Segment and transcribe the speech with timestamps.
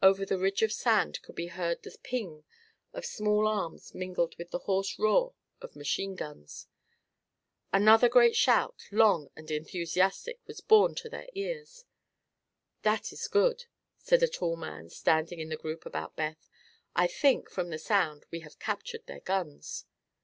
[0.00, 2.44] Over the ridge of sand could be heard the "ping"
[2.92, 6.68] of small arms mingled with the hoarse roar of machine guns.
[7.72, 11.84] Another great shout long and enthusiastic was borne to their ears.
[12.82, 13.64] "That is good,"
[13.98, 16.48] said a tall man standing in the group about Beth;
[16.94, 19.86] "I think, from the sound, we have captured their guns."